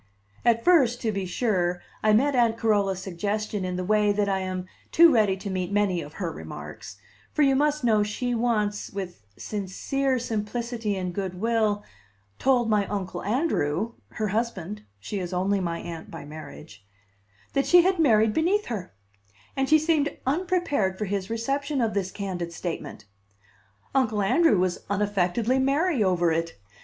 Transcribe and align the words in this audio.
At 0.43 0.63
first, 0.65 0.99
to 1.01 1.11
be 1.11 1.27
sure, 1.27 1.79
I 2.01 2.11
met 2.11 2.35
Aunt 2.35 2.57
Carola's 2.57 2.99
suggestion 3.03 3.63
in 3.63 3.75
the 3.75 3.83
way 3.83 4.11
that 4.11 4.27
I 4.27 4.39
am 4.39 4.65
too 4.91 5.13
ready 5.13 5.37
to 5.37 5.49
meet 5.51 5.71
many 5.71 6.01
of 6.01 6.13
her 6.13 6.31
remarks; 6.31 6.97
for 7.33 7.43
you 7.43 7.55
must 7.55 7.83
know 7.83 8.01
she 8.01 8.33
once, 8.33 8.89
with 8.89 9.21
sincere 9.37 10.17
simplicity 10.17 10.97
and 10.97 11.13
good 11.13 11.39
will, 11.39 11.83
told 12.39 12.67
my 12.67 12.87
Uncle 12.87 13.21
Andrew 13.21 13.93
(her 14.13 14.29
husband; 14.29 14.81
she 14.99 15.19
is 15.19 15.33
only 15.33 15.59
my 15.59 15.77
Aunt 15.79 16.09
by 16.09 16.25
marriage) 16.25 16.83
that 17.53 17.67
she 17.67 17.83
had 17.83 17.99
married 17.99 18.33
beneath 18.33 18.65
her; 18.73 18.95
and 19.55 19.69
she 19.69 19.77
seemed 19.77 20.17
unprepared 20.25 20.97
for 20.97 21.05
his 21.05 21.29
reception 21.29 21.79
of 21.79 21.93
this 21.93 22.09
candid 22.09 22.51
statement: 22.51 23.05
Uncle 23.93 24.23
Andrew 24.23 24.57
was 24.57 24.79
unaffectedly 24.89 25.59
merry 25.59 26.03
over 26.03 26.31
it. 26.31 26.59